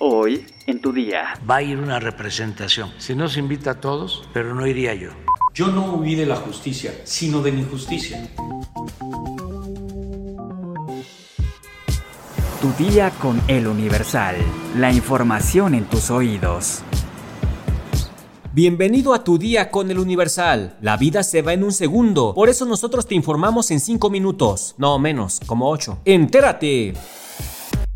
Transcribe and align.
Hoy, 0.00 0.46
en 0.68 0.80
tu 0.80 0.92
día. 0.92 1.34
Va 1.48 1.56
a 1.56 1.62
ir 1.62 1.76
una 1.76 1.98
representación. 1.98 2.92
Si 2.98 3.16
no 3.16 3.28
se 3.28 3.40
invita 3.40 3.72
a 3.72 3.80
todos, 3.80 4.22
pero 4.32 4.54
no 4.54 4.64
iría 4.64 4.94
yo. 4.94 5.10
Yo 5.54 5.66
no 5.68 5.96
huí 5.96 6.14
de 6.14 6.24
la 6.24 6.36
justicia, 6.36 6.94
sino 7.02 7.42
de 7.42 7.50
la 7.50 7.58
injusticia. 7.58 8.30
Tu 12.60 12.84
día 12.84 13.10
con 13.10 13.42
el 13.48 13.66
Universal. 13.66 14.36
La 14.76 14.92
información 14.92 15.74
en 15.74 15.84
tus 15.86 16.10
oídos. 16.10 16.82
Bienvenido 18.52 19.14
a 19.14 19.24
tu 19.24 19.36
día 19.36 19.68
con 19.68 19.90
el 19.90 19.98
Universal. 19.98 20.76
La 20.80 20.96
vida 20.96 21.24
se 21.24 21.42
va 21.42 21.54
en 21.54 21.64
un 21.64 21.72
segundo, 21.72 22.34
por 22.34 22.48
eso 22.48 22.66
nosotros 22.66 23.04
te 23.04 23.16
informamos 23.16 23.72
en 23.72 23.80
5 23.80 24.10
minutos. 24.10 24.76
No 24.78 24.96
menos, 25.00 25.40
como 25.44 25.68
8. 25.68 26.02
Entérate. 26.04 26.94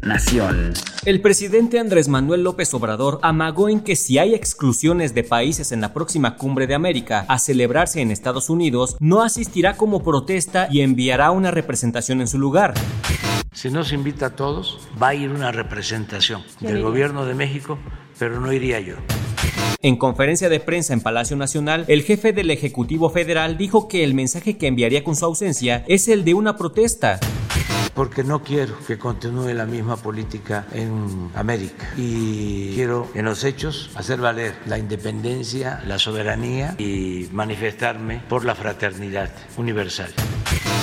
Nación. 0.02 0.72
El 1.04 1.20
presidente 1.20 1.78
Andrés 1.78 2.08
Manuel 2.08 2.42
López 2.42 2.74
Obrador 2.74 3.20
amagó 3.22 3.68
en 3.68 3.80
que 3.80 3.94
si 3.94 4.18
hay 4.18 4.34
exclusiones 4.34 5.14
de 5.14 5.22
países 5.22 5.70
en 5.70 5.80
la 5.80 5.92
próxima 5.92 6.36
cumbre 6.36 6.66
de 6.66 6.74
América 6.74 7.24
a 7.28 7.38
celebrarse 7.38 8.00
en 8.00 8.10
Estados 8.10 8.50
Unidos, 8.50 8.96
no 8.98 9.22
asistirá 9.22 9.76
como 9.76 10.02
protesta 10.02 10.66
y 10.72 10.80
enviará 10.80 11.30
una 11.30 11.52
representación 11.52 12.20
en 12.20 12.26
su 12.26 12.40
lugar. 12.40 12.74
Si 13.52 13.70
no 13.70 13.84
se 13.84 13.94
invita 13.94 14.26
a 14.26 14.30
todos, 14.30 14.80
va 15.00 15.08
a 15.08 15.14
ir 15.14 15.30
una 15.30 15.52
representación 15.52 16.42
del 16.58 16.82
gobierno 16.82 17.24
de 17.24 17.34
México, 17.34 17.78
pero 18.18 18.40
no 18.40 18.52
iría 18.52 18.80
yo. 18.80 18.96
En 19.82 19.96
conferencia 19.96 20.48
de 20.48 20.58
prensa 20.58 20.94
en 20.94 21.00
Palacio 21.00 21.36
Nacional, 21.36 21.84
el 21.86 22.02
jefe 22.02 22.32
del 22.32 22.50
Ejecutivo 22.50 23.08
Federal 23.10 23.56
dijo 23.56 23.86
que 23.86 24.02
el 24.02 24.14
mensaje 24.14 24.58
que 24.58 24.66
enviaría 24.66 25.04
con 25.04 25.14
su 25.14 25.24
ausencia 25.24 25.84
es 25.86 26.08
el 26.08 26.24
de 26.24 26.34
una 26.34 26.56
protesta 26.56 27.20
porque 27.94 28.24
no 28.24 28.42
quiero 28.42 28.78
que 28.86 28.98
continúe 28.98 29.52
la 29.54 29.66
misma 29.66 29.96
política 29.96 30.66
en 30.72 31.30
América 31.34 31.92
y 31.96 32.74
quiero 32.74 33.08
en 33.14 33.24
los 33.24 33.44
hechos 33.44 33.90
hacer 33.94 34.20
valer 34.20 34.54
la 34.66 34.78
independencia, 34.78 35.82
la 35.86 35.98
soberanía 35.98 36.74
y 36.78 37.28
manifestarme 37.32 38.22
por 38.28 38.44
la 38.44 38.54
fraternidad 38.54 39.30
universal. 39.56 40.12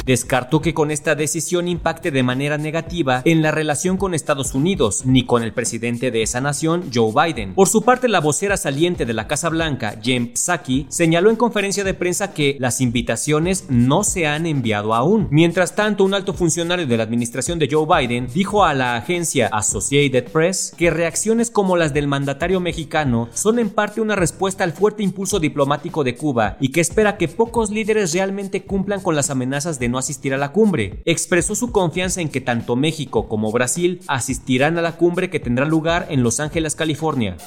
Descartó 0.10 0.60
que 0.60 0.74
con 0.74 0.90
esta 0.90 1.14
decisión 1.14 1.68
impacte 1.68 2.10
de 2.10 2.24
manera 2.24 2.58
negativa 2.58 3.22
en 3.26 3.44
la 3.44 3.52
relación 3.52 3.96
con 3.96 4.16
Estados 4.16 4.56
Unidos, 4.56 5.06
ni 5.06 5.24
con 5.24 5.44
el 5.44 5.54
presidente 5.54 6.10
de 6.10 6.24
esa 6.24 6.42
nación, 6.42 6.90
Joe 6.92 7.14
Biden. 7.14 7.54
Por 7.54 7.70
su 7.70 7.84
parte, 7.84 8.08
la 8.08 8.20
vocera 8.20 8.58
saliente 8.58 9.06
de 9.06 9.14
la 9.14 9.28
Casa 9.28 9.50
Blanca, 9.50 10.00
Jen 10.02 10.32
Psaki, 10.34 10.88
señaló 10.90 11.30
en 11.30 11.36
conferencia 11.36 11.84
de 11.84 11.94
prensa 11.94 12.34
que 12.34 12.58
las 12.60 12.82
invitaciones 12.82 13.66
no 13.70 14.04
se 14.04 14.26
han 14.26 14.48
enviado 14.48 14.96
aún. 14.96 15.28
Mientras 15.30 15.76
tanto, 15.76 16.04
un 16.04 16.16
alto 16.16 16.34
funcionario 16.34 16.88
de 16.88 16.98
la 16.98 17.04
administración 17.04 17.60
de 17.60 17.70
Joe 17.70 17.86
Biden 17.86 18.30
dijo 18.34 18.66
a 18.66 18.74
la 18.74 18.96
agencia 18.96 19.52
Associated 19.54 20.32
Press 20.32 20.74
que 20.76 20.90
reacciones 20.90 21.52
como 21.52 21.78
las 21.78 21.94
del 21.94 22.08
mandatario 22.08 22.60
mexicano 22.60 23.30
son 23.32 23.60
en 23.60 23.70
parte 23.70 24.02
una 24.02 24.16
respuesta 24.16 24.64
al 24.64 24.74
fuerte 24.74 25.04
impulso 25.04 25.40
diplomático 25.40 26.04
de 26.04 26.16
Cuba 26.16 26.58
y 26.60 26.70
que 26.70 26.82
espera 26.82 27.16
que 27.16 27.28
pocos 27.28 27.70
líderes 27.70 28.12
realmente 28.14 28.64
cumplan 28.64 29.02
con 29.02 29.16
las 29.16 29.30
amenazas 29.30 29.78
de 29.78 29.88
no 29.88 29.99
asistir 30.00 30.34
a 30.34 30.38
la 30.38 30.52
cumbre. 30.52 31.02
Expresó 31.06 31.56
su 31.56 31.72
confianza 31.72 32.22
en 32.22 32.30
que 32.30 32.42
tanto 32.42 32.76
México 32.76 33.28
como 33.28 33.52
Brasil 33.52 34.02
asistirán 34.08 34.78
a 34.78 34.82
la 34.82 34.94
cumbre 34.94 35.30
que 35.30 35.40
tendrá 35.40 35.66
lugar 35.66 36.08
en 36.10 36.24
Los 36.24 36.40
Ángeles, 36.40 36.76
California. 36.76 37.38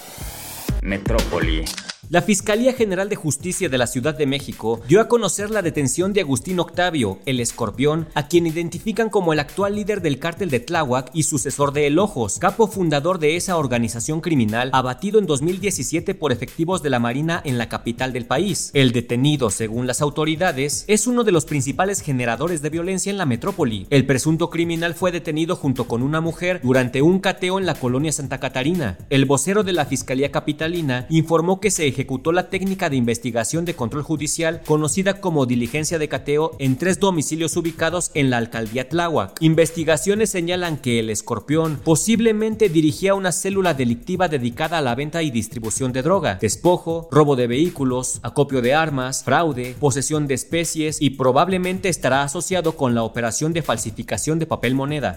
Metrópoli. 0.82 1.64
La 2.12 2.20
Fiscalía 2.20 2.74
General 2.74 3.08
de 3.08 3.16
Justicia 3.16 3.70
de 3.70 3.78
la 3.78 3.86
Ciudad 3.86 4.14
de 4.14 4.26
México 4.26 4.82
dio 4.86 5.00
a 5.00 5.08
conocer 5.08 5.50
la 5.50 5.62
detención 5.62 6.12
de 6.12 6.20
Agustín 6.20 6.60
Octavio, 6.60 7.20
el 7.24 7.40
escorpión, 7.40 8.06
a 8.12 8.28
quien 8.28 8.46
identifican 8.46 9.08
como 9.08 9.32
el 9.32 9.40
actual 9.40 9.76
líder 9.76 10.02
del 10.02 10.18
cártel 10.18 10.50
de 10.50 10.60
Tláhuac 10.60 11.08
y 11.14 11.22
sucesor 11.22 11.72
de 11.72 11.86
El 11.86 11.98
Ojos, 11.98 12.38
capo 12.38 12.66
fundador 12.66 13.18
de 13.18 13.36
esa 13.36 13.56
organización 13.56 14.20
criminal, 14.20 14.68
abatido 14.74 15.18
en 15.18 15.24
2017 15.24 16.14
por 16.14 16.32
efectivos 16.32 16.82
de 16.82 16.90
la 16.90 16.98
Marina 16.98 17.40
en 17.46 17.56
la 17.56 17.70
capital 17.70 18.12
del 18.12 18.26
país. 18.26 18.70
El 18.74 18.92
detenido, 18.92 19.48
según 19.48 19.86
las 19.86 20.02
autoridades, 20.02 20.84
es 20.88 21.06
uno 21.06 21.24
de 21.24 21.32
los 21.32 21.46
principales 21.46 22.02
generadores 22.02 22.60
de 22.60 22.68
violencia 22.68 23.08
en 23.08 23.16
la 23.16 23.24
metrópoli. 23.24 23.86
El 23.88 24.04
presunto 24.04 24.50
criminal 24.50 24.92
fue 24.92 25.12
detenido 25.12 25.56
junto 25.56 25.88
con 25.88 26.02
una 26.02 26.20
mujer 26.20 26.60
durante 26.62 27.00
un 27.00 27.20
cateo 27.20 27.58
en 27.58 27.64
la 27.64 27.74
colonia 27.74 28.12
Santa 28.12 28.38
Catarina. 28.38 28.98
El 29.08 29.24
vocero 29.24 29.62
de 29.62 29.72
la 29.72 29.86
Fiscalía 29.86 30.30
Capitalina 30.30 31.06
informó 31.08 31.58
que 31.58 31.70
se 31.70 31.86
ejecutó 31.86 32.01
la 32.32 32.48
técnica 32.48 32.90
de 32.90 32.96
investigación 32.96 33.64
de 33.64 33.74
control 33.74 34.02
judicial 34.02 34.62
conocida 34.66 35.20
como 35.20 35.46
diligencia 35.46 35.98
de 35.98 36.08
cateo 36.08 36.52
en 36.58 36.76
tres 36.76 37.00
domicilios 37.00 37.56
ubicados 37.56 38.10
en 38.14 38.30
la 38.30 38.38
alcaldía 38.38 38.88
Tláhuac. 38.88 39.36
Investigaciones 39.40 40.30
señalan 40.30 40.76
que 40.76 40.98
el 40.98 41.10
escorpión 41.10 41.80
posiblemente 41.82 42.68
dirigía 42.68 43.14
una 43.14 43.32
célula 43.32 43.74
delictiva 43.74 44.28
dedicada 44.28 44.78
a 44.78 44.82
la 44.82 44.94
venta 44.94 45.22
y 45.22 45.30
distribución 45.30 45.92
de 45.92 46.02
droga, 46.02 46.38
despojo, 46.40 47.08
robo 47.10 47.36
de 47.36 47.46
vehículos, 47.46 48.20
acopio 48.22 48.62
de 48.62 48.74
armas, 48.74 49.24
fraude, 49.24 49.74
posesión 49.78 50.26
de 50.26 50.34
especies 50.34 51.00
y 51.00 51.10
probablemente 51.10 51.88
estará 51.88 52.22
asociado 52.22 52.76
con 52.76 52.94
la 52.94 53.02
operación 53.02 53.52
de 53.52 53.62
falsificación 53.62 54.38
de 54.38 54.46
papel 54.46 54.74
moneda. 54.74 55.14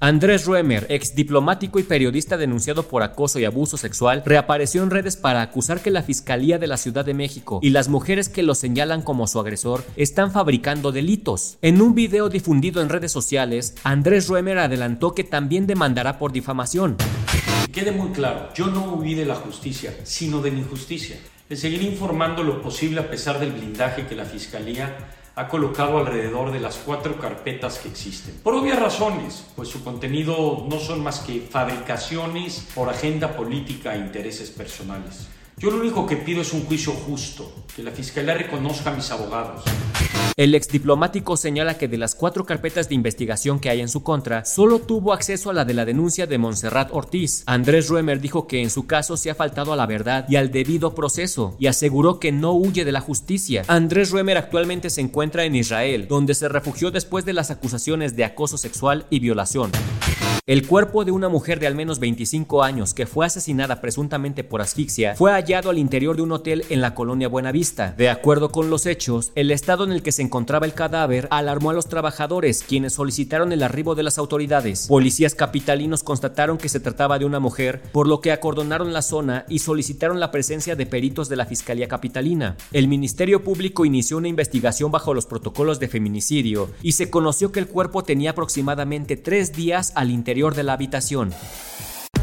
Andrés 0.00 0.44
Ruemer, 0.44 0.86
ex 0.90 1.14
diplomático 1.14 1.78
y 1.78 1.82
periodista 1.82 2.36
denunciado 2.36 2.82
por 2.82 3.02
acoso 3.02 3.38
y 3.38 3.46
abuso 3.46 3.78
sexual, 3.78 4.22
reapareció 4.26 4.82
en 4.82 4.90
redes 4.90 5.16
para 5.16 5.40
acusar 5.40 5.80
que 5.80 5.90
la 5.90 6.02
Fiscalía 6.02 6.58
de 6.58 6.66
la 6.66 6.76
Ciudad 6.76 7.04
de 7.04 7.14
México 7.14 7.60
y 7.62 7.70
las 7.70 7.88
mujeres 7.88 8.28
que 8.28 8.42
lo 8.42 8.54
señalan 8.54 9.00
como 9.00 9.26
su 9.26 9.40
agresor 9.40 9.84
están 9.96 10.32
fabricando 10.32 10.92
delitos. 10.92 11.56
En 11.62 11.80
un 11.80 11.94
video 11.94 12.28
difundido 12.28 12.82
en 12.82 12.90
redes 12.90 13.10
sociales, 13.10 13.74
Andrés 13.84 14.28
Ruemer 14.28 14.58
adelantó 14.58 15.14
que 15.14 15.24
también 15.24 15.66
demandará 15.66 16.18
por 16.18 16.30
difamación. 16.30 16.98
quede 17.72 17.90
muy 17.90 18.10
claro, 18.10 18.50
yo 18.54 18.66
no 18.66 18.94
huí 18.94 19.14
de 19.14 19.24
la 19.24 19.36
justicia, 19.36 19.94
sino 20.04 20.42
de 20.42 20.50
la 20.50 20.58
injusticia. 20.58 21.16
Le 21.48 21.56
seguiré 21.56 21.84
informando 21.84 22.42
lo 22.42 22.60
posible 22.60 23.00
a 23.00 23.08
pesar 23.08 23.40
del 23.40 23.52
blindaje 23.52 24.06
que 24.06 24.14
la 24.14 24.24
Fiscalía 24.26 24.94
ha 25.36 25.48
colocado 25.48 25.98
alrededor 25.98 26.50
de 26.50 26.60
las 26.60 26.76
cuatro 26.78 27.20
carpetas 27.20 27.78
que 27.78 27.88
existen. 27.88 28.34
Por 28.42 28.54
obvias 28.54 28.78
razones, 28.78 29.44
pues 29.54 29.68
su 29.68 29.84
contenido 29.84 30.66
no 30.66 30.78
son 30.78 31.02
más 31.02 31.20
que 31.20 31.42
fabricaciones 31.42 32.66
por 32.74 32.88
agenda 32.88 33.36
política 33.36 33.94
e 33.94 33.98
intereses 33.98 34.50
personales. 34.50 35.28
Yo 35.58 35.70
lo 35.70 35.80
único 35.80 36.06
que 36.06 36.16
pido 36.16 36.42
es 36.42 36.52
un 36.52 36.66
juicio 36.66 36.92
justo, 36.92 37.50
que 37.74 37.82
la 37.82 37.90
Fiscalía 37.90 38.34
reconozca 38.34 38.90
a 38.90 38.94
mis 38.94 39.10
abogados. 39.10 39.64
El 40.36 40.54
ex 40.54 40.68
diplomático 40.68 41.34
señala 41.38 41.78
que 41.78 41.88
de 41.88 41.96
las 41.96 42.14
cuatro 42.14 42.44
carpetas 42.44 42.90
de 42.90 42.94
investigación 42.94 43.58
que 43.58 43.70
hay 43.70 43.80
en 43.80 43.88
su 43.88 44.02
contra, 44.02 44.44
solo 44.44 44.80
tuvo 44.80 45.14
acceso 45.14 45.48
a 45.48 45.54
la 45.54 45.64
de 45.64 45.72
la 45.72 45.86
denuncia 45.86 46.26
de 46.26 46.36
Montserrat 46.36 46.90
Ortiz. 46.92 47.42
Andrés 47.46 47.88
Ruemer 47.88 48.20
dijo 48.20 48.46
que 48.46 48.60
en 48.60 48.68
su 48.68 48.86
caso 48.86 49.16
se 49.16 49.30
ha 49.30 49.34
faltado 49.34 49.72
a 49.72 49.76
la 49.76 49.86
verdad 49.86 50.26
y 50.28 50.36
al 50.36 50.50
debido 50.50 50.94
proceso, 50.94 51.56
y 51.58 51.68
aseguró 51.68 52.20
que 52.20 52.32
no 52.32 52.52
huye 52.52 52.84
de 52.84 52.92
la 52.92 53.00
justicia. 53.00 53.62
Andrés 53.66 54.10
Ruemer 54.10 54.36
actualmente 54.36 54.90
se 54.90 55.00
encuentra 55.00 55.44
en 55.44 55.54
Israel, 55.54 56.06
donde 56.06 56.34
se 56.34 56.50
refugió 56.50 56.90
después 56.90 57.24
de 57.24 57.32
las 57.32 57.50
acusaciones 57.50 58.14
de 58.14 58.26
acoso 58.26 58.58
sexual 58.58 59.06
y 59.08 59.20
violación. 59.20 59.72
El 60.44 60.64
cuerpo 60.64 61.04
de 61.04 61.10
una 61.10 61.28
mujer 61.28 61.58
de 61.58 61.66
al 61.66 61.74
menos 61.74 61.98
25 61.98 62.62
años 62.62 62.94
que 62.94 63.06
fue 63.06 63.26
asesinada 63.26 63.80
presuntamente 63.80 64.44
por 64.44 64.60
asfixia 64.60 65.16
fue 65.16 65.32
hallado 65.32 65.45
al 65.46 65.78
interior 65.78 66.16
de 66.16 66.22
un 66.22 66.32
hotel 66.32 66.64
en 66.70 66.80
la 66.80 66.94
colonia 66.94 67.28
Buenavista. 67.28 67.94
De 67.96 68.10
acuerdo 68.10 68.50
con 68.50 68.68
los 68.68 68.84
hechos, 68.84 69.30
el 69.36 69.52
estado 69.52 69.84
en 69.84 69.92
el 69.92 70.02
que 70.02 70.10
se 70.10 70.22
encontraba 70.22 70.66
el 70.66 70.74
cadáver 70.74 71.28
alarmó 71.30 71.70
a 71.70 71.72
los 71.72 71.86
trabajadores, 71.86 72.64
quienes 72.66 72.94
solicitaron 72.94 73.52
el 73.52 73.62
arribo 73.62 73.94
de 73.94 74.02
las 74.02 74.18
autoridades. 74.18 74.88
Policías 74.88 75.36
capitalinos 75.36 76.02
constataron 76.02 76.58
que 76.58 76.68
se 76.68 76.80
trataba 76.80 77.20
de 77.20 77.26
una 77.26 77.38
mujer, 77.38 77.80
por 77.92 78.08
lo 78.08 78.20
que 78.20 78.32
acordonaron 78.32 78.92
la 78.92 79.02
zona 79.02 79.44
y 79.48 79.60
solicitaron 79.60 80.18
la 80.18 80.32
presencia 80.32 80.74
de 80.74 80.86
peritos 80.86 81.28
de 81.28 81.36
la 81.36 81.46
Fiscalía 81.46 81.86
Capitalina. 81.86 82.56
El 82.72 82.88
Ministerio 82.88 83.44
Público 83.44 83.84
inició 83.84 84.16
una 84.16 84.28
investigación 84.28 84.90
bajo 84.90 85.14
los 85.14 85.26
protocolos 85.26 85.78
de 85.78 85.86
feminicidio 85.86 86.70
y 86.82 86.92
se 86.92 87.08
conoció 87.08 87.52
que 87.52 87.60
el 87.60 87.68
cuerpo 87.68 88.02
tenía 88.02 88.30
aproximadamente 88.30 89.16
tres 89.16 89.52
días 89.52 89.92
al 89.94 90.10
interior 90.10 90.56
de 90.56 90.64
la 90.64 90.72
habitación. 90.72 91.32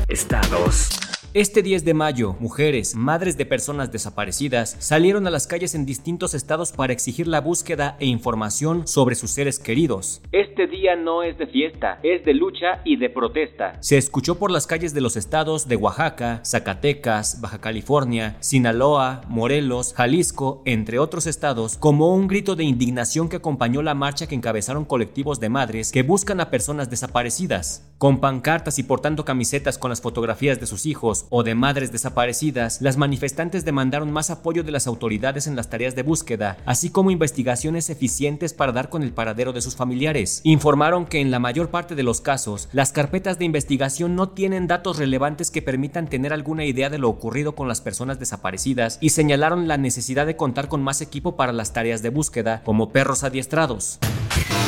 Estados. 0.09 1.02
Este 1.35 1.63
10 1.63 1.83
de 1.83 1.95
mayo, 1.95 2.35
mujeres, 2.39 2.93
madres 2.93 3.37
de 3.37 3.47
personas 3.47 3.91
desaparecidas, 3.91 4.75
salieron 4.77 5.25
a 5.25 5.31
las 5.31 5.47
calles 5.47 5.73
en 5.73 5.83
distintos 5.83 6.35
estados 6.35 6.71
para 6.71 6.93
exigir 6.93 7.27
la 7.27 7.41
búsqueda 7.41 7.97
e 7.99 8.05
información 8.05 8.87
sobre 8.87 9.15
sus 9.15 9.31
seres 9.31 9.57
queridos. 9.57 10.21
Este 10.31 10.67
día 10.67 10.95
no 10.95 11.23
es 11.23 11.35
de 11.39 11.47
fiesta, 11.47 11.99
es 12.03 12.23
de 12.23 12.35
lucha 12.35 12.81
y 12.85 12.97
de 12.97 13.09
protesta. 13.09 13.77
Se 13.79 13.97
escuchó 13.97 14.37
por 14.37 14.51
las 14.51 14.67
calles 14.67 14.93
de 14.93 15.01
los 15.01 15.15
estados 15.15 15.67
de 15.67 15.75
Oaxaca, 15.75 16.41
Zacatecas, 16.45 17.41
Baja 17.41 17.59
California, 17.59 18.37
Sinaloa, 18.39 19.21
Morelos, 19.27 19.95
Jalisco, 19.95 20.61
entre 20.65 20.99
otros 20.99 21.25
estados, 21.25 21.77
como 21.77 22.13
un 22.13 22.27
grito 22.27 22.55
de 22.55 22.65
indignación 22.65 23.27
que 23.27 23.37
acompañó 23.37 23.81
la 23.81 23.95
marcha 23.95 24.27
que 24.27 24.35
encabezaron 24.35 24.85
colectivos 24.85 25.39
de 25.39 25.49
madres 25.49 25.91
que 25.91 26.03
buscan 26.03 26.39
a 26.41 26.51
personas 26.51 26.91
desaparecidas. 26.91 27.89
Con 27.97 28.19
pancartas 28.19 28.77
y 28.77 28.83
portando 28.83 29.25
camisetas 29.25 29.79
con 29.79 29.89
las 29.89 30.01
fotografías 30.01 30.59
de 30.59 30.67
sus 30.67 30.85
hijos, 30.85 31.22
o 31.29 31.43
de 31.43 31.55
madres 31.55 31.91
desaparecidas, 31.91 32.81
las 32.81 32.97
manifestantes 32.97 33.65
demandaron 33.65 34.11
más 34.11 34.29
apoyo 34.29 34.63
de 34.63 34.71
las 34.71 34.87
autoridades 34.87 35.47
en 35.47 35.55
las 35.55 35.69
tareas 35.69 35.95
de 35.95 36.03
búsqueda, 36.03 36.57
así 36.65 36.89
como 36.89 37.11
investigaciones 37.11 37.89
eficientes 37.89 38.53
para 38.53 38.71
dar 38.71 38.89
con 38.89 39.03
el 39.03 39.13
paradero 39.13 39.53
de 39.53 39.61
sus 39.61 39.75
familiares. 39.75 40.41
Informaron 40.43 41.05
que 41.05 41.21
en 41.21 41.31
la 41.31 41.39
mayor 41.39 41.69
parte 41.69 41.95
de 41.95 42.03
los 42.03 42.21
casos, 42.21 42.69
las 42.73 42.91
carpetas 42.91 43.39
de 43.39 43.45
investigación 43.45 44.15
no 44.15 44.29
tienen 44.29 44.67
datos 44.67 44.97
relevantes 44.97 45.51
que 45.51 45.61
permitan 45.61 46.07
tener 46.07 46.33
alguna 46.33 46.65
idea 46.65 46.89
de 46.89 46.97
lo 46.97 47.09
ocurrido 47.09 47.55
con 47.55 47.67
las 47.67 47.81
personas 47.81 48.19
desaparecidas 48.19 48.97
y 49.01 49.09
señalaron 49.09 49.67
la 49.67 49.77
necesidad 49.77 50.25
de 50.25 50.35
contar 50.35 50.67
con 50.67 50.83
más 50.83 51.01
equipo 51.01 51.35
para 51.35 51.53
las 51.53 51.73
tareas 51.73 52.01
de 52.01 52.09
búsqueda, 52.09 52.61
como 52.63 52.91
perros 52.91 53.23
adiestrados. 53.23 53.99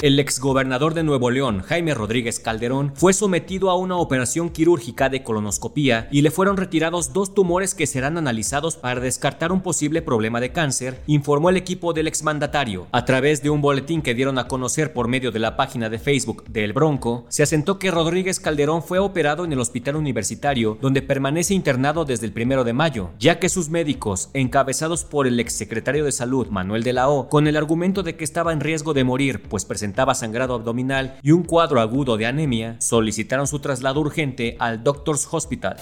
El 0.06 0.20
exgobernador 0.20 0.94
de 0.94 1.02
Nuevo 1.02 1.32
León, 1.32 1.62
Jaime 1.62 1.96
Rodríguez 1.96 2.40
Calderón, 2.40 2.92
fue 2.94 3.12
sometido 3.12 3.72
a 3.72 3.76
una 3.76 3.96
operación 3.96 4.52
quirúrgica 4.52 5.10
de 5.10 5.24
colonoscopía 5.24 6.08
y 6.12 6.22
le 6.22 6.30
fueron 6.30 6.58
retirados 6.58 7.12
dos 7.12 7.34
tumores 7.34 7.74
que 7.74 7.88
serán 7.88 8.16
analizados 8.18 8.76
para 8.76 9.00
descartar 9.00 9.52
un 9.52 9.62
posible 9.62 10.04
problema 10.04 10.40
de 10.40 10.52
cáncer, 10.52 11.02
informó 11.08 11.50
el 11.50 11.58
equipo 11.58 11.92
del 11.92 12.08
exmandatario. 12.08 12.86
A 12.92 13.06
través 13.06 13.42
de 13.42 13.50
un 13.50 13.62
boletín 13.62 14.04
que 14.04 14.14
dieron 14.14 14.38
a 14.38 14.48
conocer 14.48 14.94
por 14.94 15.08
medio 15.08 15.32
de 15.32 15.40
la 15.40 15.58
página 15.58 15.90
de 15.90 15.98
Facebook 15.98 16.44
del 16.50 16.74
Bronco, 16.74 17.26
se 17.30 17.42
asentó 17.42 17.80
que 17.80 17.90
Rodríguez 17.90 18.40
Calderón 18.40 18.84
fue 18.84 19.00
operado 19.00 19.44
en 19.44 19.54
el 19.54 19.60
hospital 19.60 19.96
universitario, 19.96 20.78
donde 20.82 21.02
permanece 21.02 21.56
internado 21.56 22.06
desde 22.06 22.28
el 22.28 22.32
primero 22.32 22.64
de 22.64 22.74
mayo, 22.74 23.10
ya 23.18 23.40
que 23.40 23.50
sus 23.50 23.70
médicos, 23.70 24.30
encabezados 24.34 25.04
por 25.04 25.26
el 25.26 25.40
exsecretario 25.40 26.06
de 26.06 26.12
Salud, 26.12 26.46
Manuel 26.50 26.84
de 26.84 26.94
la 26.94 27.10
O, 27.10 27.28
con 27.28 27.48
el 27.48 27.58
argumento 27.58 28.04
de 28.04 28.16
que 28.16 28.24
estaba 28.24 28.54
en 28.54 28.60
riesgo 28.60 28.94
de 28.94 29.04
morir, 29.04 29.42
pues 29.56 29.64
presentaba 29.64 30.14
sangrado 30.16 30.54
abdominal 30.54 31.18
y 31.24 31.32
un 31.32 31.46
cuadro 31.46 31.80
agudo 31.80 32.18
de 32.18 32.26
anemia, 32.26 32.76
solicitaron 32.82 33.48
su 33.48 33.60
traslado 33.60 34.02
urgente 34.02 34.58
al 34.60 34.84
Doctors 34.84 35.30
Hospital. 35.32 35.78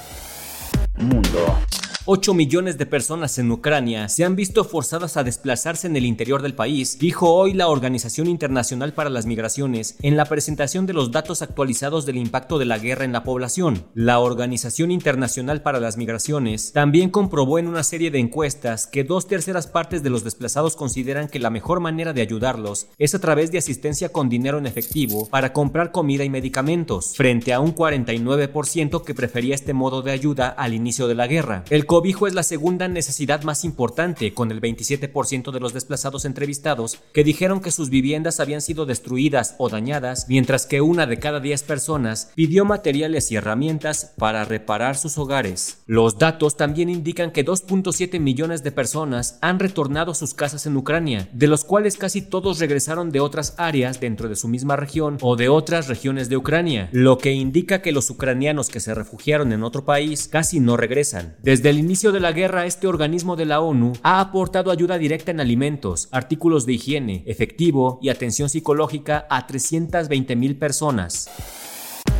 Mundo. 0.95 1.57
8 2.05 2.33
millones 2.33 2.77
de 2.77 2.85
personas 2.85 3.39
en 3.39 3.49
Ucrania 3.49 4.09
se 4.09 4.25
han 4.25 4.35
visto 4.35 4.65
forzadas 4.65 5.15
a 5.15 5.23
desplazarse 5.23 5.87
en 5.87 5.95
el 5.95 6.05
interior 6.05 6.41
del 6.41 6.53
país, 6.53 6.99
dijo 6.99 7.33
hoy 7.33 7.53
la 7.53 7.69
Organización 7.69 8.27
Internacional 8.27 8.93
para 8.93 9.09
las 9.09 9.25
Migraciones 9.25 9.95
en 10.01 10.17
la 10.17 10.25
presentación 10.25 10.85
de 10.85 10.91
los 10.91 11.13
datos 11.13 11.41
actualizados 11.41 12.05
del 12.05 12.17
impacto 12.17 12.59
de 12.59 12.65
la 12.65 12.77
guerra 12.77 13.05
en 13.05 13.13
la 13.13 13.23
población. 13.23 13.85
La 13.93 14.19
Organización 14.19 14.91
Internacional 14.91 15.61
para 15.61 15.79
las 15.79 15.95
Migraciones 15.95 16.73
también 16.73 17.09
comprobó 17.09 17.57
en 17.57 17.69
una 17.69 17.83
serie 17.83 18.11
de 18.11 18.19
encuestas 18.19 18.85
que 18.85 19.05
dos 19.05 19.27
terceras 19.27 19.67
partes 19.67 20.03
de 20.03 20.09
los 20.09 20.25
desplazados 20.25 20.75
consideran 20.75 21.29
que 21.29 21.39
la 21.39 21.51
mejor 21.51 21.79
manera 21.79 22.11
de 22.11 22.21
ayudarlos 22.21 22.87
es 22.97 23.15
a 23.15 23.19
través 23.19 23.49
de 23.53 23.59
asistencia 23.59 24.09
con 24.09 24.27
dinero 24.27 24.57
en 24.57 24.65
efectivo 24.65 25.29
para 25.29 25.53
comprar 25.53 25.93
comida 25.93 26.25
y 26.25 26.29
medicamentos, 26.29 27.13
frente 27.15 27.53
a 27.53 27.61
un 27.61 27.73
49% 27.73 29.05
que 29.05 29.15
prefería 29.15 29.55
este 29.55 29.71
modo 29.71 30.01
de 30.01 30.11
ayuda 30.11 30.49
al 30.49 30.73
inicio 30.73 31.07
de 31.07 31.15
la 31.15 31.27
guerra. 31.27 31.63
El 31.69 31.85
cobijo 31.93 32.25
es 32.25 32.33
la 32.33 32.41
segunda 32.41 32.87
necesidad 32.87 33.43
más 33.43 33.63
importante, 33.63 34.33
con 34.33 34.49
el 34.49 34.59
27% 34.59 35.51
de 35.51 35.59
los 35.59 35.73
desplazados 35.73 36.25
entrevistados 36.25 36.97
que 37.13 37.23
dijeron 37.23 37.59
que 37.59 37.69
sus 37.69 37.91
viviendas 37.91 38.39
habían 38.39 38.61
sido 38.61 38.87
destruidas 38.87 39.53
o 39.59 39.69
dañadas, 39.69 40.25
mientras 40.27 40.65
que 40.65 40.81
una 40.81 41.05
de 41.05 41.19
cada 41.19 41.39
10 41.39 41.61
personas 41.61 42.31
pidió 42.33 42.65
materiales 42.65 43.31
y 43.31 43.35
herramientas 43.35 44.11
para 44.17 44.43
reparar 44.43 44.97
sus 44.97 45.19
hogares. 45.19 45.83
Los 45.85 46.17
datos 46.17 46.57
también 46.57 46.89
indican 46.89 47.29
que 47.29 47.45
2.7 47.45 48.19
millones 48.19 48.63
de 48.63 48.71
personas 48.71 49.37
han 49.41 49.59
retornado 49.59 50.13
a 50.13 50.15
sus 50.15 50.33
casas 50.33 50.65
en 50.65 50.75
Ucrania, 50.75 51.29
de 51.31 51.45
los 51.45 51.63
cuales 51.63 51.97
casi 51.97 52.23
todos 52.23 52.57
regresaron 52.57 53.11
de 53.11 53.19
otras 53.19 53.53
áreas 53.59 53.99
dentro 53.99 54.29
de 54.29 54.35
su 54.35 54.47
misma 54.47 54.77
región 54.77 55.19
o 55.21 55.35
de 55.35 55.47
otras 55.47 55.89
regiones 55.89 56.27
de 56.27 56.37
Ucrania, 56.37 56.89
lo 56.91 57.19
que 57.19 57.33
indica 57.33 57.83
que 57.83 57.91
los 57.91 58.09
ucranianos 58.09 58.69
que 58.69 58.79
se 58.79 58.95
refugiaron 58.95 59.53
en 59.53 59.61
otro 59.61 59.85
país 59.85 60.27
casi 60.27 60.59
no 60.59 60.75
regresan. 60.75 61.35
Desde 61.43 61.69
el 61.69 61.82
inicio 61.83 62.11
de 62.11 62.19
la 62.19 62.31
guerra, 62.31 62.65
este 62.65 62.87
organismo 62.87 63.35
de 63.35 63.45
la 63.45 63.59
ONU 63.59 63.93
ha 64.03 64.19
aportado 64.21 64.71
ayuda 64.71 64.97
directa 64.97 65.31
en 65.31 65.39
alimentos, 65.39 66.07
artículos 66.11 66.65
de 66.65 66.73
higiene, 66.73 67.23
efectivo 67.27 67.99
y 68.01 68.09
atención 68.09 68.49
psicológica 68.49 69.27
a 69.29 69.45
320 69.45 70.35
mil 70.35 70.57
personas. 70.57 71.29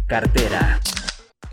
Cartera. 0.06 0.80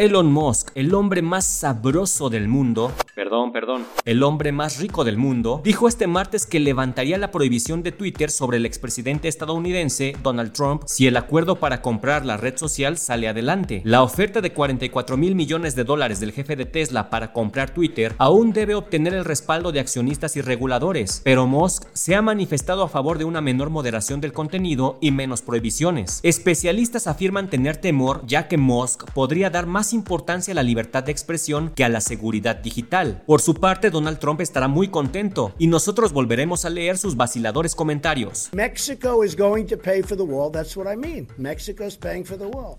Elon 0.00 0.32
Musk, 0.32 0.70
el 0.76 0.94
hombre 0.94 1.20
más 1.20 1.44
sabroso 1.44 2.30
del 2.30 2.48
mundo, 2.48 2.90
perdón, 3.14 3.52
perdón, 3.52 3.84
el 4.06 4.22
hombre 4.22 4.50
más 4.50 4.78
rico 4.78 5.04
del 5.04 5.18
mundo, 5.18 5.60
dijo 5.62 5.88
este 5.88 6.06
martes 6.06 6.46
que 6.46 6.58
levantaría 6.58 7.18
la 7.18 7.30
prohibición 7.30 7.82
de 7.82 7.92
Twitter 7.92 8.30
sobre 8.30 8.56
el 8.56 8.64
expresidente 8.64 9.28
estadounidense 9.28 10.16
Donald 10.22 10.52
Trump 10.52 10.84
si 10.86 11.06
el 11.06 11.18
acuerdo 11.18 11.56
para 11.56 11.82
comprar 11.82 12.24
la 12.24 12.38
red 12.38 12.56
social 12.56 12.96
sale 12.96 13.28
adelante. 13.28 13.82
La 13.84 14.02
oferta 14.02 14.40
de 14.40 14.54
44 14.54 15.18
mil 15.18 15.34
millones 15.34 15.74
de 15.74 15.84
dólares 15.84 16.18
del 16.18 16.32
jefe 16.32 16.56
de 16.56 16.64
Tesla 16.64 17.10
para 17.10 17.34
comprar 17.34 17.74
Twitter 17.74 18.14
aún 18.16 18.54
debe 18.54 18.74
obtener 18.74 19.12
el 19.12 19.26
respaldo 19.26 19.70
de 19.70 19.80
accionistas 19.80 20.34
y 20.34 20.40
reguladores, 20.40 21.20
pero 21.22 21.46
Musk 21.46 21.84
se 21.92 22.14
ha 22.14 22.22
manifestado 22.22 22.84
a 22.84 22.88
favor 22.88 23.18
de 23.18 23.26
una 23.26 23.42
menor 23.42 23.68
moderación 23.68 24.22
del 24.22 24.32
contenido 24.32 24.96
y 25.02 25.10
menos 25.10 25.42
prohibiciones. 25.42 26.20
Especialistas 26.22 27.06
afirman 27.06 27.50
tener 27.50 27.76
temor 27.76 28.22
ya 28.26 28.48
que 28.48 28.56
Musk 28.56 29.04
podría 29.12 29.50
dar 29.50 29.66
más 29.66 29.89
importancia 29.92 30.52
a 30.52 30.54
la 30.54 30.62
libertad 30.62 31.04
de 31.04 31.12
expresión 31.12 31.70
que 31.74 31.84
a 31.84 31.88
la 31.88 32.00
seguridad 32.00 32.56
digital. 32.56 33.22
Por 33.26 33.40
su 33.40 33.54
parte, 33.54 33.90
Donald 33.90 34.18
Trump 34.18 34.40
estará 34.40 34.68
muy 34.68 34.88
contento 34.88 35.52
y 35.58 35.66
nosotros 35.66 36.12
volveremos 36.12 36.64
a 36.64 36.70
leer 36.70 36.98
sus 36.98 37.16
vaciladores 37.16 37.74
comentarios. 37.74 38.48
Mexico 38.52 39.22
is 39.24 39.36
going 39.36 39.66
to 39.66 39.76
pay 39.76 40.02
for 40.02 40.16
the 40.16 40.24
wall. 40.24 40.50
That's 40.50 40.76
what 40.76 40.92
I 40.92 40.96
mean. 40.96 41.28
Mexico 41.38 41.84
is 41.84 41.96
paying 41.96 42.24
for 42.24 42.36
the 42.36 42.46
wall. 42.46 42.76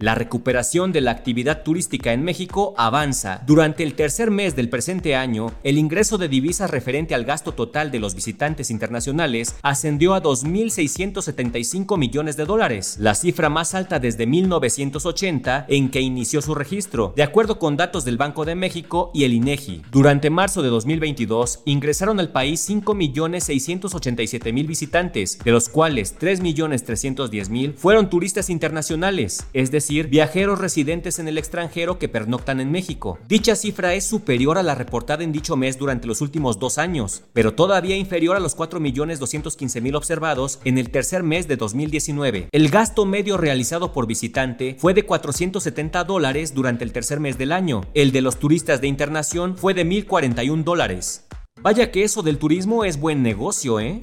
La 0.00 0.14
recuperación 0.14 0.92
de 0.92 1.00
la 1.00 1.10
actividad 1.10 1.64
turística 1.64 2.12
en 2.12 2.22
México 2.22 2.72
avanza. 2.76 3.42
Durante 3.46 3.82
el 3.82 3.94
tercer 3.94 4.30
mes 4.30 4.54
del 4.54 4.68
presente 4.68 5.16
año, 5.16 5.52
el 5.64 5.76
ingreso 5.76 6.18
de 6.18 6.28
divisas 6.28 6.70
referente 6.70 7.16
al 7.16 7.24
gasto 7.24 7.50
total 7.52 7.90
de 7.90 7.98
los 7.98 8.14
visitantes 8.14 8.70
internacionales 8.70 9.56
ascendió 9.62 10.14
a 10.14 10.22
2.675 10.22 11.98
millones 11.98 12.36
de 12.36 12.44
dólares, 12.44 12.96
la 13.00 13.16
cifra 13.16 13.48
más 13.48 13.74
alta 13.74 13.98
desde 13.98 14.24
1980 14.26 15.66
en 15.68 15.90
que 15.90 16.00
inició 16.00 16.42
su 16.42 16.54
registro, 16.54 17.12
de 17.16 17.24
acuerdo 17.24 17.58
con 17.58 17.76
datos 17.76 18.04
del 18.04 18.18
Banco 18.18 18.44
de 18.44 18.54
México 18.54 19.10
y 19.12 19.24
el 19.24 19.32
INEGI. 19.32 19.82
Durante 19.90 20.30
marzo 20.30 20.62
de 20.62 20.68
2022 20.68 21.62
ingresaron 21.64 22.20
al 22.20 22.30
país 22.30 22.70
5.687.000 22.70 24.66
visitantes, 24.66 25.40
de 25.44 25.50
los 25.50 25.68
cuales 25.68 26.16
3.310.000 26.20 27.74
fueron 27.74 28.08
turistas 28.08 28.48
internacionales, 28.48 29.44
es 29.68 29.72
decir, 29.72 30.08
viajeros 30.08 30.58
residentes 30.58 31.18
en 31.18 31.28
el 31.28 31.36
extranjero 31.36 31.98
que 31.98 32.08
pernoctan 32.08 32.58
en 32.58 32.70
México. 32.70 33.18
Dicha 33.28 33.54
cifra 33.54 33.92
es 33.92 34.06
superior 34.06 34.56
a 34.56 34.62
la 34.62 34.74
reportada 34.74 35.22
en 35.22 35.30
dicho 35.30 35.56
mes 35.56 35.76
durante 35.76 36.06
los 36.06 36.22
últimos 36.22 36.58
dos 36.58 36.78
años, 36.78 37.24
pero 37.34 37.52
todavía 37.52 37.94
inferior 37.94 38.34
a 38.34 38.40
los 38.40 38.56
4.215.000 38.56 39.94
observados 39.94 40.58
en 40.64 40.78
el 40.78 40.88
tercer 40.88 41.22
mes 41.22 41.48
de 41.48 41.58
2019. 41.58 42.48
El 42.50 42.70
gasto 42.70 43.04
medio 43.04 43.36
realizado 43.36 43.92
por 43.92 44.06
visitante 44.06 44.74
fue 44.78 44.94
de 44.94 45.04
470 45.04 46.02
dólares 46.04 46.54
durante 46.54 46.84
el 46.84 46.92
tercer 46.92 47.20
mes 47.20 47.36
del 47.36 47.52
año. 47.52 47.82
El 47.92 48.10
de 48.10 48.22
los 48.22 48.38
turistas 48.38 48.80
de 48.80 48.86
internación 48.86 49.54
fue 49.54 49.74
de 49.74 49.84
1.041 49.84 50.64
dólares. 50.64 51.26
Vaya 51.60 51.90
que 51.90 52.04
eso 52.04 52.22
del 52.22 52.38
turismo 52.38 52.86
es 52.86 52.98
buen 52.98 53.22
negocio, 53.22 53.80
¿eh? 53.80 54.00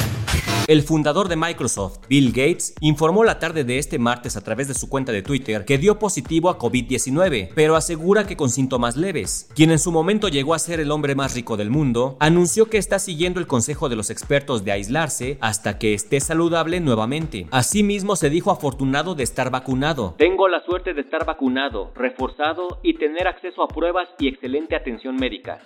El 0.68 0.82
fundador 0.82 1.28
de 1.28 1.36
Microsoft, 1.36 2.00
Bill 2.10 2.30
Gates, 2.30 2.74
informó 2.82 3.24
la 3.24 3.38
tarde 3.38 3.64
de 3.64 3.78
este 3.78 4.00
martes 4.00 4.36
a 4.36 4.42
través 4.42 4.68
de 4.68 4.74
su 4.74 4.90
cuenta 4.90 5.12
de 5.12 5.22
Twitter 5.22 5.64
que 5.64 5.78
dio 5.78 6.00
positivo 6.00 6.50
a 6.50 6.58
COVID-19, 6.58 7.52
pero 7.54 7.76
asegura 7.76 8.26
que 8.26 8.36
con 8.36 8.50
síntomas 8.50 8.98
leves. 8.98 9.48
Quien 9.54 9.70
en 9.70 9.78
su 9.78 9.92
momento 9.92 10.28
llegó 10.28 10.56
a 10.56 10.60
ser 10.60 10.80
el 10.80 10.90
hombre 10.90 11.14
más 11.14 11.36
rico 11.36 11.56
del 11.56 11.70
mundo, 11.70 12.18
anunció 12.20 12.66
que 12.66 12.80
está 12.80 12.98
siguiendo 12.98 13.40
el 13.40 13.46
consejo 13.46 13.90
de 13.90 13.96
los 13.96 14.10
expertos 14.10 14.66
de 14.66 14.72
aislarse 14.72 15.38
hasta 15.40 15.78
que 15.78 15.94
esté 15.94 16.20
saludable 16.20 16.80
nuevamente. 16.80 17.46
Asimismo, 17.52 18.16
se 18.16 18.32
dijo 18.32 18.50
afortunado 18.50 19.14
de 19.14 19.24
estar 19.24 19.52
vacunado. 19.52 20.16
Tengo 20.18 20.48
la 20.48 20.64
suerte 20.66 20.96
de 20.96 21.02
estar 21.02 21.26
vacunado, 21.26 21.92
reforzado 21.96 22.80
y 22.82 22.96
tener 22.98 23.28
acceso 23.28 23.62
a 23.62 23.68
pruebas 23.68 24.08
y 24.18 24.30
excelente 24.30 24.76
atención 24.76 25.16
médica. 25.16 25.60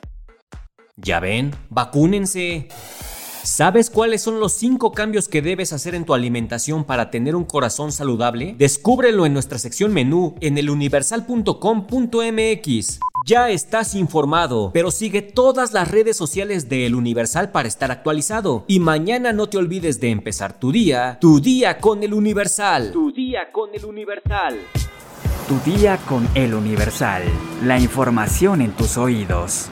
Ya 0.98 1.22
ven, 1.22 1.52
vacúnense. 1.70 2.68
¿Sabes 3.50 3.90
cuáles 3.90 4.22
son 4.22 4.40
los 4.40 4.54
5 4.54 4.92
cambios 4.92 5.28
que 5.28 5.42
debes 5.42 5.74
hacer 5.74 5.96
en 5.96 6.06
tu 6.06 6.14
alimentación 6.14 6.84
para 6.84 7.10
tener 7.10 7.36
un 7.36 7.46
corazón 7.46 7.92
saludable? 7.92 8.54
Descúbrelo 8.60 9.26
en 9.26 9.34
nuestra 9.34 9.58
sección 9.58 9.92
menú 9.92 10.36
en 10.40 10.60
eluniversal.com.mx. 10.60 13.00
Ya 13.26 13.50
estás 13.50 13.96
informado, 13.96 14.70
pero 14.72 14.92
sigue 14.92 15.24
todas 15.24 15.74
las 15.74 15.90
redes 15.90 16.16
sociales 16.16 16.70
de 16.70 16.86
El 16.86 16.94
Universal 16.94 17.52
para 17.52 17.68
estar 17.68 17.90
actualizado. 17.90 18.66
Y 18.68 18.80
mañana 18.80 19.34
no 19.34 19.50
te 19.50 19.58
olvides 19.58 20.00
de 20.00 20.12
empezar 20.12 20.60
tu 20.60 20.72
día, 20.72 21.18
tu 21.20 21.42
día 21.42 21.80
con 21.80 22.04
El 22.04 22.14
Universal. 22.14 22.92
Tu 22.92 23.12
día 23.12 23.52
con 23.52 23.72
El 23.74 23.84
Universal. 23.84 24.60
Tu 25.48 25.72
día 25.72 25.98
con 26.08 26.30
El 26.36 26.54
Universal. 26.54 27.24
La 27.64 27.80
información 27.80 28.62
en 28.62 28.74
tus 28.74 28.96
oídos. 28.96 29.72